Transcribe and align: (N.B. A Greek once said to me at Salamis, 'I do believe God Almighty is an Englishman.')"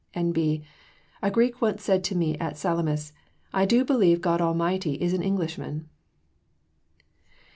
(N.B. 0.15 0.63
A 1.21 1.29
Greek 1.29 1.61
once 1.61 1.83
said 1.83 2.03
to 2.05 2.15
me 2.15 2.35
at 2.39 2.57
Salamis, 2.57 3.13
'I 3.53 3.65
do 3.67 3.85
believe 3.85 4.19
God 4.19 4.41
Almighty 4.41 4.95
is 4.99 5.13
an 5.13 5.21
Englishman.')" 5.21 5.87